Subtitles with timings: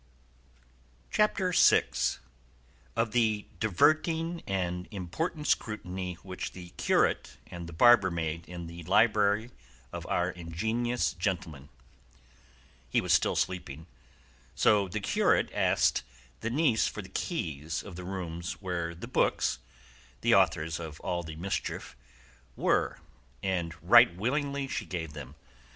[1.11, 1.83] CHAPTER VI.
[2.95, 8.81] OF THE DIVERTING AND IMPORTANT SCRUTINY WHICH THE CURATE AND THE BARBER MADE IN THE
[8.81, 9.51] LIBRARY
[9.93, 11.69] OF OUR INGENIOUS GENTLEMAN
[12.89, 13.85] He was still sleeping;
[14.55, 16.01] so the curate asked
[16.39, 19.59] the niece for the keys of the room where the books,
[20.21, 21.95] the authors of all the mischief,
[22.55, 22.97] were,
[23.43, 25.35] and right willingly she gave them.